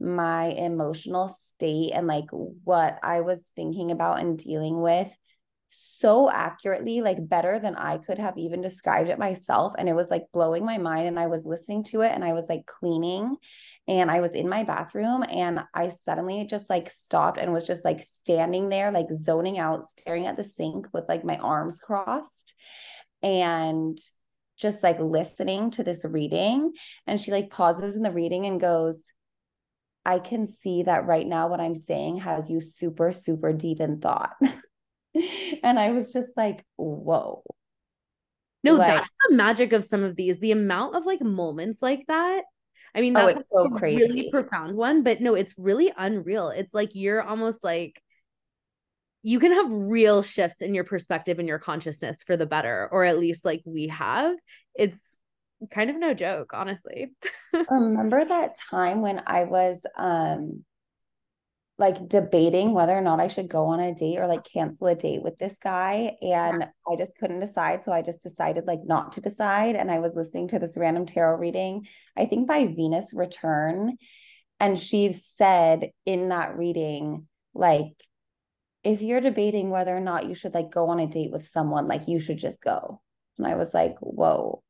[0.00, 5.14] my emotional state and like what I was thinking about and dealing with
[5.68, 9.72] so accurately, like better than I could have even described it myself.
[9.76, 11.08] And it was like blowing my mind.
[11.08, 13.36] And I was listening to it and I was like cleaning
[13.88, 17.84] and I was in my bathroom and I suddenly just like stopped and was just
[17.84, 22.54] like standing there, like zoning out, staring at the sink with like my arms crossed
[23.22, 23.98] and
[24.58, 26.72] just like listening to this reading.
[27.06, 29.04] And she like pauses in the reading and goes,
[30.04, 34.00] I can see that right now what I'm saying has you super, super deep in
[34.00, 34.30] thought.
[35.62, 37.42] and I was just like, whoa.
[38.64, 40.38] No, like, that's the magic of some of these.
[40.38, 42.42] The amount of like moments like that.
[42.94, 44.00] I mean, oh, that's oh, it's so crazy.
[44.00, 46.48] really profound one, but no, it's really unreal.
[46.48, 48.02] It's like you're almost like
[49.22, 53.04] you can have real shifts in your perspective and your consciousness for the better, or
[53.04, 54.34] at least like we have.
[54.74, 55.16] It's
[55.70, 57.12] kind of no joke, honestly.
[57.70, 60.64] Remember that time when I was um
[61.78, 64.94] like debating whether or not I should go on a date or like cancel a
[64.94, 66.16] date with this guy.
[66.22, 66.68] And yeah.
[66.90, 67.84] I just couldn't decide.
[67.84, 69.76] So I just decided like not to decide.
[69.76, 71.86] And I was listening to this random tarot reading,
[72.16, 73.96] I think by Venus Return.
[74.58, 77.92] And she said in that reading, like,
[78.82, 81.88] if you're debating whether or not you should like go on a date with someone,
[81.88, 83.02] like you should just go.
[83.36, 84.62] And I was like, whoa.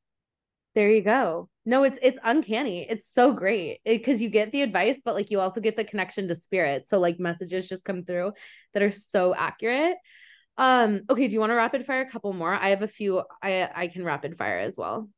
[0.75, 1.49] There you go.
[1.68, 2.87] No, it's it's uncanny.
[2.88, 6.29] It's so great because you get the advice, but like you also get the connection
[6.29, 6.88] to spirit.
[6.88, 8.33] So like messages just come through
[8.72, 9.96] that are so accurate.
[10.57, 12.55] Um, okay, do you want to rapid fire a couple more?
[12.55, 15.09] I have a few I I can rapid fire as well.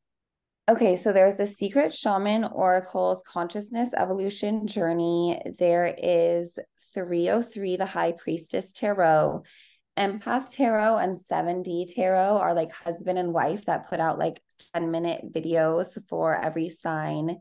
[0.71, 5.41] Okay, so there's the Secret Shaman Oracle's Consciousness Evolution Journey.
[5.59, 6.59] There is
[6.95, 9.45] 303, the High Priestess Tarot.
[9.99, 14.41] Empath Tarot and 7D Tarot are like husband and wife that put out like
[14.73, 17.41] 10 minute videos for every sign.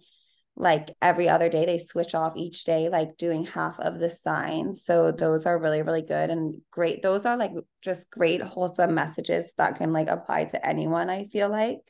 [0.56, 4.84] Like every other day, they switch off each day, like doing half of the signs.
[4.86, 7.04] So those are really, really good and great.
[7.04, 7.52] Those are like
[7.84, 11.82] just great, wholesome messages that can like apply to anyone, I feel like.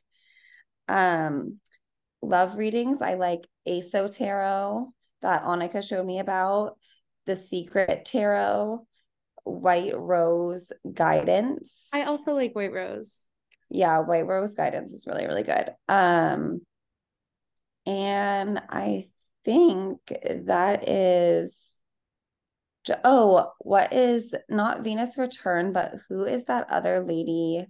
[0.89, 1.61] Um,
[2.21, 3.01] love readings.
[3.01, 6.77] I like ASO Tarot that Anneka showed me about,
[7.25, 8.85] The Secret Tarot
[9.47, 11.87] White Rose Guidance.
[11.93, 13.11] I also like White Rose.
[13.69, 15.71] Yeah, White Rose Guidance is really, really good.
[15.87, 16.61] Um,
[17.85, 19.07] and I
[19.45, 21.63] think that is
[23.03, 27.65] oh, what is not Venus Return, but who is that other lady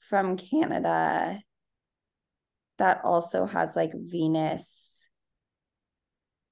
[0.00, 1.40] from Canada
[2.78, 5.08] that also has like Venus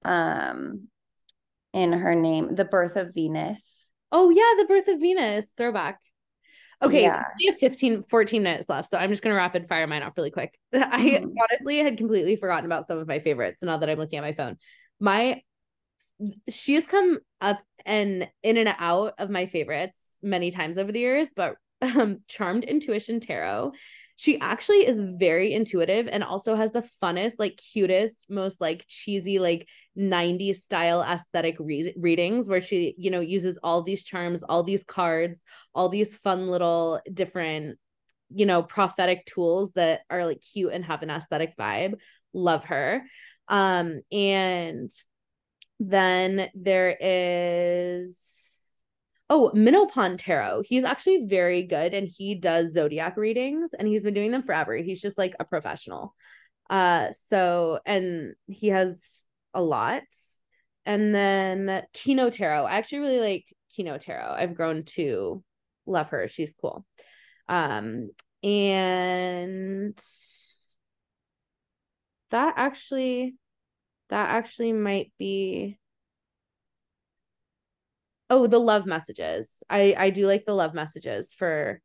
[0.03, 0.87] um
[1.73, 3.84] in her name, the birth of Venus.
[4.11, 5.99] Oh yeah, the birth of Venus throwback.
[6.81, 7.23] Okay, yeah.
[7.39, 10.31] we have 15, 14 minutes left, so I'm just gonna rapid fire mine off really
[10.31, 10.57] quick.
[10.73, 11.29] I mm-hmm.
[11.41, 14.33] honestly had completely forgotten about some of my favorites now that I'm looking at my
[14.33, 14.57] phone.
[14.99, 15.41] My
[16.49, 20.99] she has come up and in and out of my favorites many times over the
[20.99, 23.73] years, but um, Charmed Intuition Tarot
[24.17, 29.39] she actually is very intuitive and also has the funnest, like cutest, most like cheesy,
[29.39, 34.63] like 90s style aesthetic re- readings where she, you know, uses all these charms, all
[34.63, 37.77] these cards, all these fun little different,
[38.33, 41.99] you know, prophetic tools that are like cute and have an aesthetic vibe.
[42.33, 43.03] Love her.
[43.49, 44.89] Um, and
[45.81, 48.44] then there is
[49.29, 50.63] Oh, Minopon Tarot.
[50.67, 54.75] He's actually very good and he does zodiac readings and he's been doing them forever.
[54.75, 56.13] He's just like a professional.
[56.69, 60.03] Uh so and he has a lot.
[60.85, 62.65] And then Kino Tarot.
[62.65, 64.35] I actually really like Kino Tarot.
[64.37, 65.43] I've grown to
[65.87, 66.27] love her.
[66.27, 66.85] She's cool.
[67.47, 68.11] Um
[68.43, 69.99] and
[72.29, 73.35] that actually
[74.09, 75.79] that actually might be
[78.29, 79.63] oh the love messages.
[79.69, 81.81] I i do like the love messages for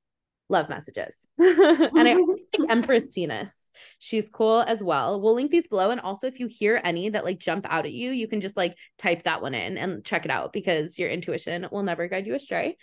[0.48, 1.26] love messages.
[1.38, 3.70] And i like empress Venus.
[3.98, 5.20] she's cool as well.
[5.20, 7.92] We'll link these below and also if you hear any that like jump out at
[7.92, 11.09] you you can just like type that one in and check it out because your
[11.11, 12.76] intuition will never guide you astray.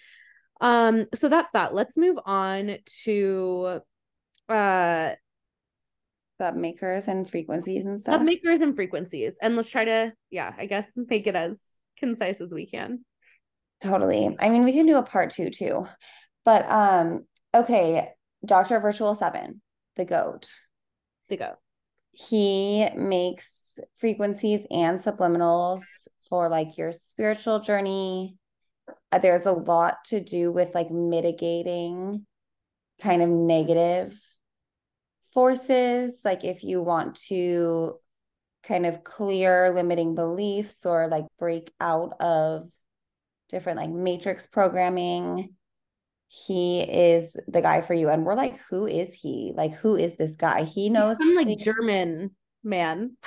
[0.62, 1.74] Um so that's that.
[1.74, 3.82] Let's move on to
[4.50, 5.16] uh
[6.40, 8.16] sub makers and frequencies and stuff?
[8.16, 9.36] sub makers and frequencies.
[9.42, 11.60] And let's try to yeah i guess make it as
[11.98, 13.04] concise as we can
[13.82, 14.36] Totally.
[14.40, 15.88] I mean, we can do a part two too.
[16.44, 18.10] But um, okay,
[18.46, 18.80] Dr.
[18.80, 19.62] Virtual Seven,
[19.96, 20.50] the goat.
[21.30, 21.58] The goat.
[22.12, 23.48] He makes
[23.98, 25.82] frequencies and subliminals
[26.30, 28.38] for like your spiritual journey.
[29.12, 32.26] Uh, there's a lot to do with like mitigating
[33.02, 34.20] kind of negative
[35.34, 36.20] forces.
[36.26, 37.96] Like if you want to
[38.64, 42.68] kind of clear limiting beliefs or like break out of
[43.50, 45.54] different like matrix programming.
[46.28, 48.10] He is the guy for you.
[48.10, 49.54] And we're like who is he?
[49.56, 50.64] Like who is this guy?
[50.64, 52.32] He knows some like german
[52.64, 53.18] man.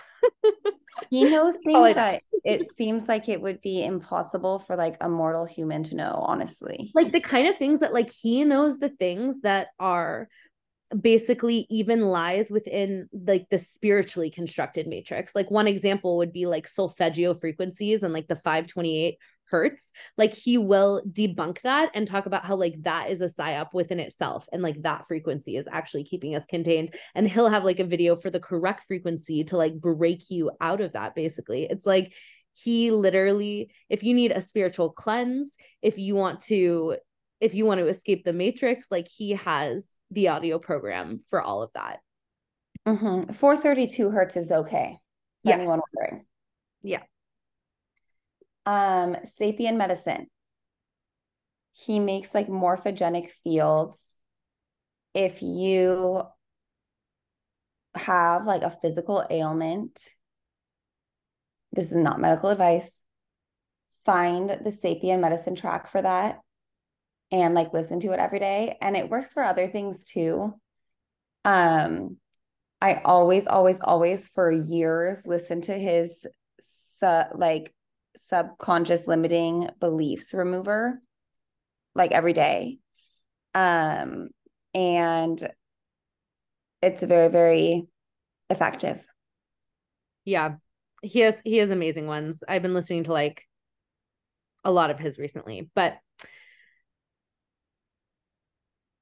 [1.08, 5.46] He knows things that it seems like it would be impossible for like a mortal
[5.46, 6.90] human to know honestly.
[6.94, 10.28] Like the kind of things that like he knows the things that are
[10.98, 15.34] basically even lies within like the spiritually constructed matrix.
[15.34, 19.16] Like one example would be like solfeggio frequencies and like the 528
[19.50, 23.72] hertz like he will debunk that and talk about how like that is a psyop
[23.72, 26.94] within itself and like that frequency is actually keeping us contained.
[27.14, 30.80] And he'll have like a video for the correct frequency to like break you out
[30.80, 31.64] of that basically.
[31.64, 32.14] It's like
[32.54, 36.96] he literally if you need a spiritual cleanse if you want to
[37.40, 41.62] if you want to escape the matrix like he has the audio program for all
[41.62, 42.00] of that.
[42.86, 43.32] Mm-hmm.
[43.32, 44.98] 432 hertz is okay
[45.42, 45.58] yes.
[45.58, 46.26] anyone wondering.
[46.82, 47.02] Yeah
[48.70, 50.28] um sapien medicine.
[51.72, 54.14] He makes like morphogenic fields
[55.12, 56.22] if you
[57.96, 60.10] have like a physical ailment.
[61.72, 63.00] This is not medical advice.
[64.04, 66.38] Find the sapien medicine track for that
[67.32, 68.78] and like listen to it every day.
[68.80, 70.54] And it works for other things too.
[71.44, 72.18] Um
[72.82, 76.26] i always always always for years listen to his
[76.98, 77.74] su- like
[78.16, 81.00] subconscious limiting beliefs remover
[81.94, 82.78] like every day.
[83.54, 84.28] Um
[84.74, 85.50] and
[86.82, 87.86] it's very very
[88.48, 89.04] effective.
[90.24, 90.54] Yeah.
[91.02, 92.42] He has he has amazing ones.
[92.46, 93.42] I've been listening to like
[94.64, 95.96] a lot of his recently but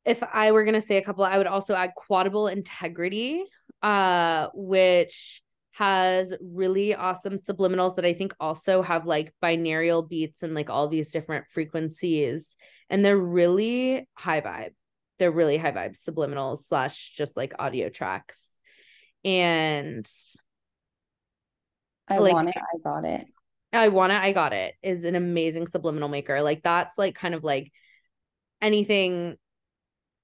[0.05, 3.44] if i were going to say a couple i would also add Quadible Integrity
[3.83, 5.42] uh which
[5.79, 10.88] has really awesome subliminals that I think also have like binaural beats and like all
[10.88, 12.57] these different frequencies.
[12.91, 14.75] And they're really high vibe.
[15.21, 18.45] They're really high vibe subliminals slash just like audio tracks.
[19.25, 20.05] And
[22.09, 23.27] I like, want it, I got it.
[23.73, 26.43] I want it, I got it is an amazing subliminal maker.
[26.43, 27.71] Like that's like kind of like
[28.61, 29.37] anything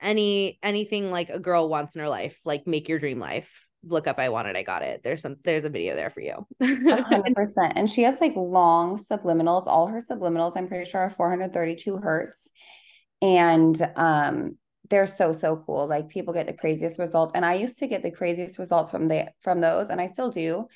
[0.03, 3.49] any anything like a girl wants in her life, like make your dream life
[3.87, 5.03] look up I want it, I got it.
[5.03, 6.47] There's some there's a video there for you.
[6.63, 7.73] 100%.
[7.77, 9.67] And she has like long subliminals.
[9.67, 12.51] All her subliminals, I'm pretty sure, are 432 hertz.
[13.23, 14.59] And um
[14.91, 15.87] they're so so cool.
[15.87, 17.33] Like people get the craziest results.
[17.35, 20.31] And I used to get the craziest results from the from those, and I still
[20.31, 20.67] do.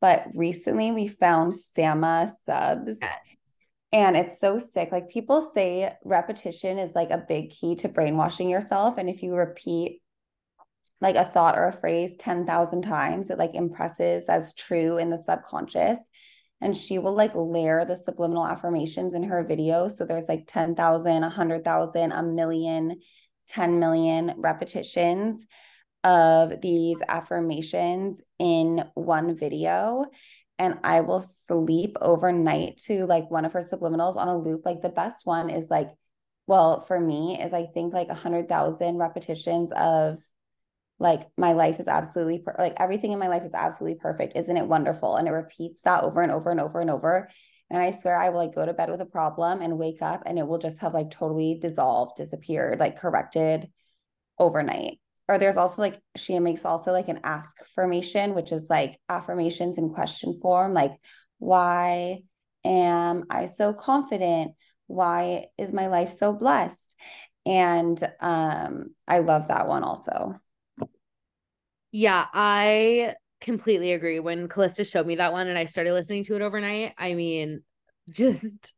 [0.00, 2.98] But recently we found Sama subs.
[3.92, 4.90] And it's so sick.
[4.90, 8.98] Like people say repetition is like a big key to brainwashing yourself.
[8.98, 10.02] And if you repeat
[11.04, 13.28] like a thought or a phrase 10,000 times.
[13.28, 15.98] It like impresses as true in the subconscious.
[16.62, 19.88] And she will like layer the subliminal affirmations in her video.
[19.88, 23.00] So there's like 10,000, 100,000, a million,
[23.48, 25.46] 10 million repetitions
[26.04, 30.06] of these affirmations in one video.
[30.58, 34.62] And I will sleep overnight to like one of her subliminals on a loop.
[34.64, 35.90] Like the best one is like,
[36.46, 40.18] well, for me, is I think like a hundred thousand repetitions of
[40.98, 44.36] like my life is absolutely per- like everything in my life is absolutely perfect.
[44.36, 45.16] Isn't it wonderful?
[45.16, 47.28] And it repeats that over and over and over and over.
[47.70, 50.22] And i swear i will like go to bed with a problem and wake up
[50.26, 53.68] and it will just have like totally dissolved disappeared like corrected
[54.38, 54.98] overnight.
[55.28, 59.78] Or there's also like she makes also like an ask formation which is like affirmations
[59.78, 60.92] in question form like
[61.38, 62.20] why
[62.64, 64.52] am i so confident?
[64.86, 66.94] Why is my life so blessed?
[67.46, 70.34] And um i love that one also
[71.94, 74.18] yeah, I completely agree.
[74.18, 77.62] When Calista showed me that one and I started listening to it overnight, I mean,
[78.10, 78.72] just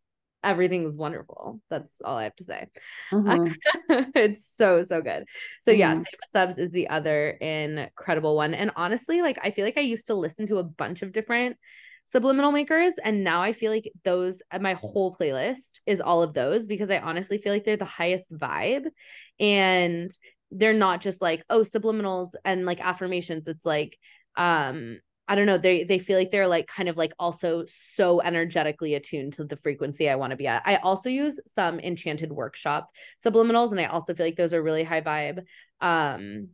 [0.45, 1.63] everything was wonderful.
[1.71, 2.67] That's all I have to say.
[3.13, 4.11] Mm-hmm.
[4.15, 5.25] it's so so good.
[5.63, 5.81] So mm-hmm.
[5.81, 6.03] yeah,
[6.35, 8.53] subs is the other incredible one.
[8.53, 11.57] And honestly, like I feel like I used to listen to a bunch of different
[12.05, 16.69] subliminal makers and now I feel like those my whole playlist is all of those
[16.69, 18.85] because I honestly feel like they're the highest vibe
[19.41, 20.11] and
[20.51, 23.99] they're not just like oh subliminals and like affirmations it's like
[24.37, 28.21] um I don't know they they feel like they're like kind of like also so
[28.23, 30.63] energetically attuned to the frequency I want to be at.
[30.65, 32.91] I also use some enchanted workshop
[33.25, 35.43] subliminals and I also feel like those are really high vibe.
[35.81, 36.51] Um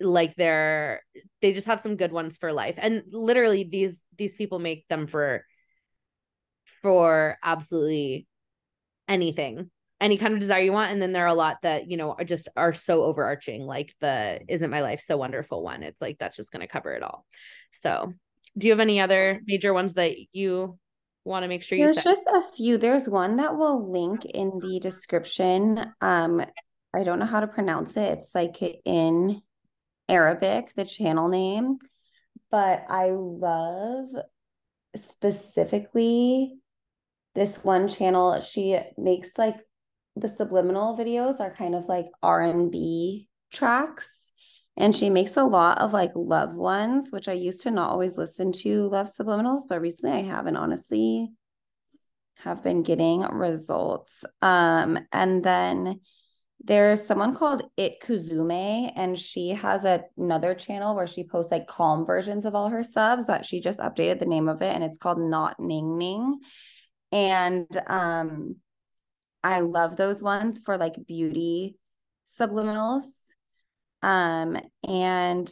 [0.00, 1.02] like they're
[1.40, 2.74] they just have some good ones for life.
[2.76, 5.44] And literally these these people make them for
[6.82, 8.26] for absolutely
[9.08, 9.70] anything
[10.00, 12.12] any kind of desire you want and then there are a lot that you know
[12.12, 15.62] are just are so overarching like the isn't my life so wonderful?
[15.62, 15.82] one.
[15.82, 17.26] It's like that's just going to cover it all.
[17.82, 18.12] So
[18.56, 20.78] do you have any other major ones that you
[21.24, 22.78] want to make sure you there's just a few.
[22.78, 26.44] There's one that will link in the description um
[26.94, 28.18] i don't know how to pronounce it.
[28.18, 29.42] It's like in
[30.08, 31.78] arabic the channel name
[32.50, 34.08] but i love
[34.96, 36.56] specifically
[37.34, 38.40] this one channel.
[38.40, 39.56] She makes like
[40.20, 44.30] the subliminal videos are kind of like r&b tracks
[44.76, 48.16] and she makes a lot of like love ones which i used to not always
[48.16, 51.30] listen to love subliminals but recently i haven't honestly
[52.36, 56.00] have been getting results um and then
[56.62, 61.66] there's someone called It Kuzume, and she has a, another channel where she posts like
[61.66, 64.84] calm versions of all her subs that she just updated the name of it, and
[64.84, 66.38] it's called Not Ning Ning.
[67.12, 68.56] And um,
[69.42, 71.76] I love those ones for like beauty
[72.38, 73.04] subliminals.
[74.02, 75.50] Um, and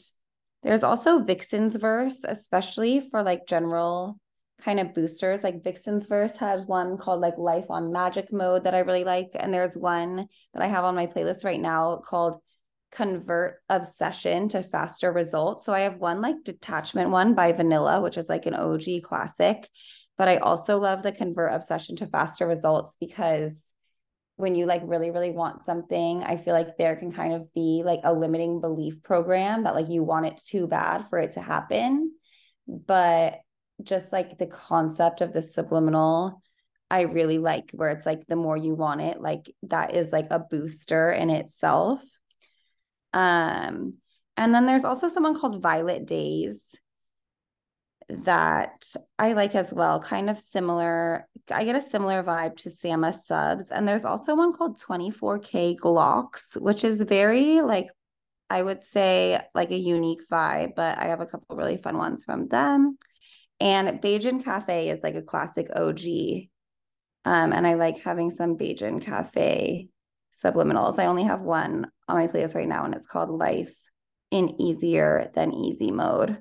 [0.62, 4.18] there's also Vixen's verse, especially for like general
[4.62, 5.42] kind of boosters.
[5.42, 9.30] Like Vixen's verse has one called like Life on Magic Mode that I really like.
[9.34, 12.40] And there's one that I have on my playlist right now called
[12.90, 15.66] Convert Obsession to Faster Results.
[15.66, 19.68] So I have one like detachment one by Vanilla, which is like an OG classic.
[20.16, 23.62] But I also love the Convert Obsession to Faster Results because
[24.38, 27.82] when you like really really want something i feel like there can kind of be
[27.84, 31.40] like a limiting belief program that like you want it too bad for it to
[31.40, 32.12] happen.
[32.66, 33.40] But
[33.82, 36.42] just like the concept of the subliminal
[36.90, 40.28] I really like where it's like the more you want it like that is like
[40.30, 42.02] a booster in itself.
[43.12, 43.94] Um
[44.36, 46.62] and then there's also someone called Violet Days
[48.08, 48.84] that
[49.18, 53.70] I like as well kind of similar I get a similar vibe to Sama subs
[53.70, 57.88] and there's also one called 24k Glocks which is very like
[58.48, 62.24] I would say like a unique vibe but I have a couple really fun ones
[62.24, 62.96] from them
[63.60, 66.48] and Bajan Cafe is like a classic OG.
[67.24, 69.88] Um, and I like having some Bajan Cafe
[70.44, 70.98] subliminals.
[70.98, 73.74] I only have one on my playlist right now, and it's called Life
[74.30, 76.38] in Easier Than Easy Mode.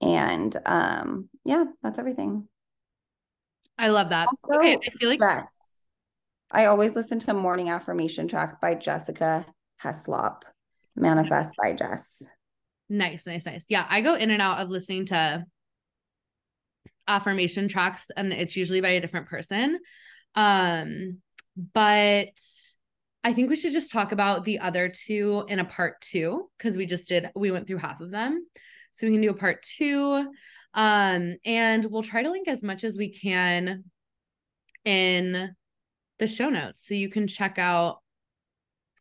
[0.00, 2.48] And um, yeah, that's everything.
[3.78, 4.28] I love that.
[4.28, 5.56] Also, okay, I feel like yes.
[6.50, 9.46] I always listen to a Morning Affirmation track by Jessica
[9.82, 10.42] Heslop,
[10.96, 12.22] Manifest by Jess.
[12.88, 13.64] Nice, nice, nice.
[13.68, 15.44] Yeah, I go in and out of listening to
[17.06, 19.78] affirmation tracks and it's usually by a different person.
[20.34, 21.18] Um,
[21.72, 22.38] but
[23.22, 26.76] I think we should just talk about the other two in a part two because
[26.76, 28.46] we just did, we went through half of them.
[28.92, 30.26] So we can do a part two.
[30.74, 33.84] Um, and we'll try to link as much as we can
[34.84, 35.54] in
[36.18, 37.98] the show notes so you can check out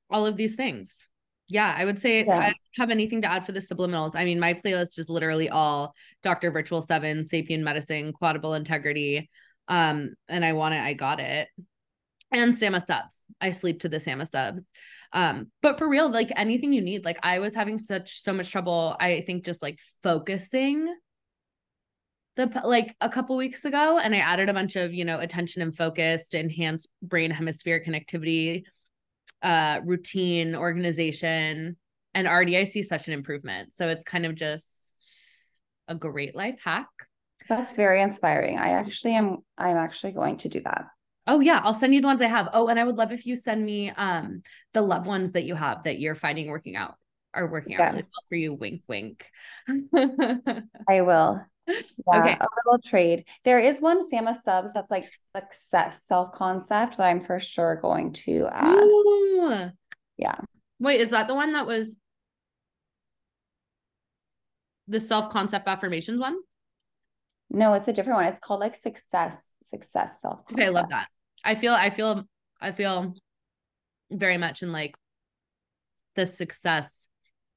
[0.10, 1.10] all of these things
[1.50, 2.38] yeah, I would say yeah.
[2.38, 4.12] I don't have anything to add for the subliminals.
[4.14, 6.52] I mean, my playlist is literally all Dr.
[6.52, 9.30] Virtual Seven, Sapien Medicine, Quadible Integrity.
[9.68, 11.50] Um, and I want it, I got it.
[12.32, 13.24] And Sama subs.
[13.42, 14.62] I sleep to the Sama subs.
[15.12, 18.52] Um, but for real, like anything you need, like I was having such so much
[18.52, 20.94] trouble, I think just like focusing
[22.36, 25.62] the like a couple weeks ago, and I added a bunch of, you know, attention
[25.62, 28.64] and focused, enhanced brain hemisphere connectivity
[29.42, 31.78] uh, routine, organization,
[32.14, 33.76] and already I see such an improvement.
[33.76, 35.50] So it's kind of just
[35.88, 36.88] a great life hack.
[37.48, 38.60] That's very inspiring.
[38.60, 40.86] I actually am I'm actually going to do that.
[41.30, 42.50] Oh yeah, I'll send you the ones I have.
[42.54, 44.42] Oh, and I would love if you send me um
[44.74, 46.96] the loved ones that you have that you're finding working out
[47.36, 47.92] are working out yes.
[47.92, 48.54] really well for you.
[48.56, 49.26] Wink wink.
[50.90, 51.42] I will.
[52.12, 52.38] Yeah, okay.
[52.42, 53.26] a little trade.
[53.46, 58.14] There is one Sama subs that's like success self concept that I'm for sure going
[58.26, 58.80] to add.
[58.80, 59.70] Ooh.
[60.18, 60.34] Yeah.
[60.80, 61.96] Wait, is that the one that was
[64.88, 66.38] the self concept affirmations one?
[67.52, 68.26] No, it's a different one.
[68.26, 70.40] It's called like success, success self.
[70.52, 71.08] Okay, I love that.
[71.44, 72.24] I feel, I feel,
[72.62, 73.14] I feel
[74.12, 74.96] very much in like
[76.16, 77.08] the success,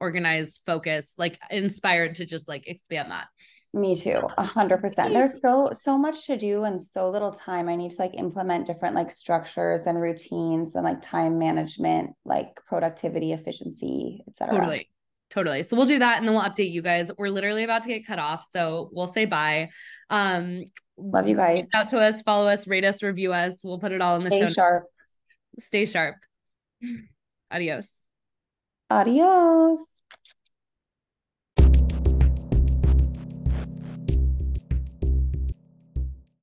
[0.01, 3.27] organized, focus, like inspired to just like expand that.
[3.75, 5.15] Me too, a hundred percent.
[5.15, 7.71] There's so so much to do and so little time.
[7.71, 12.49] I need to like implement different like structures and routines and like time management, like
[12.69, 14.59] productivity, efficiency, etc.
[14.59, 14.91] Totally,
[15.33, 15.63] totally.
[15.63, 17.11] So we'll do that and then we'll update you guys.
[17.17, 19.71] We're literally about to get cut off, so we'll say bye.
[20.11, 20.65] Um,
[20.97, 21.69] love you guys.
[21.75, 23.61] out to us, follow us, rate us, review us.
[23.65, 24.53] We'll put it all in the Stay show.
[24.53, 24.85] Sharp.
[25.59, 26.17] Stay sharp.
[27.51, 27.89] Adios.
[28.91, 30.03] Adios.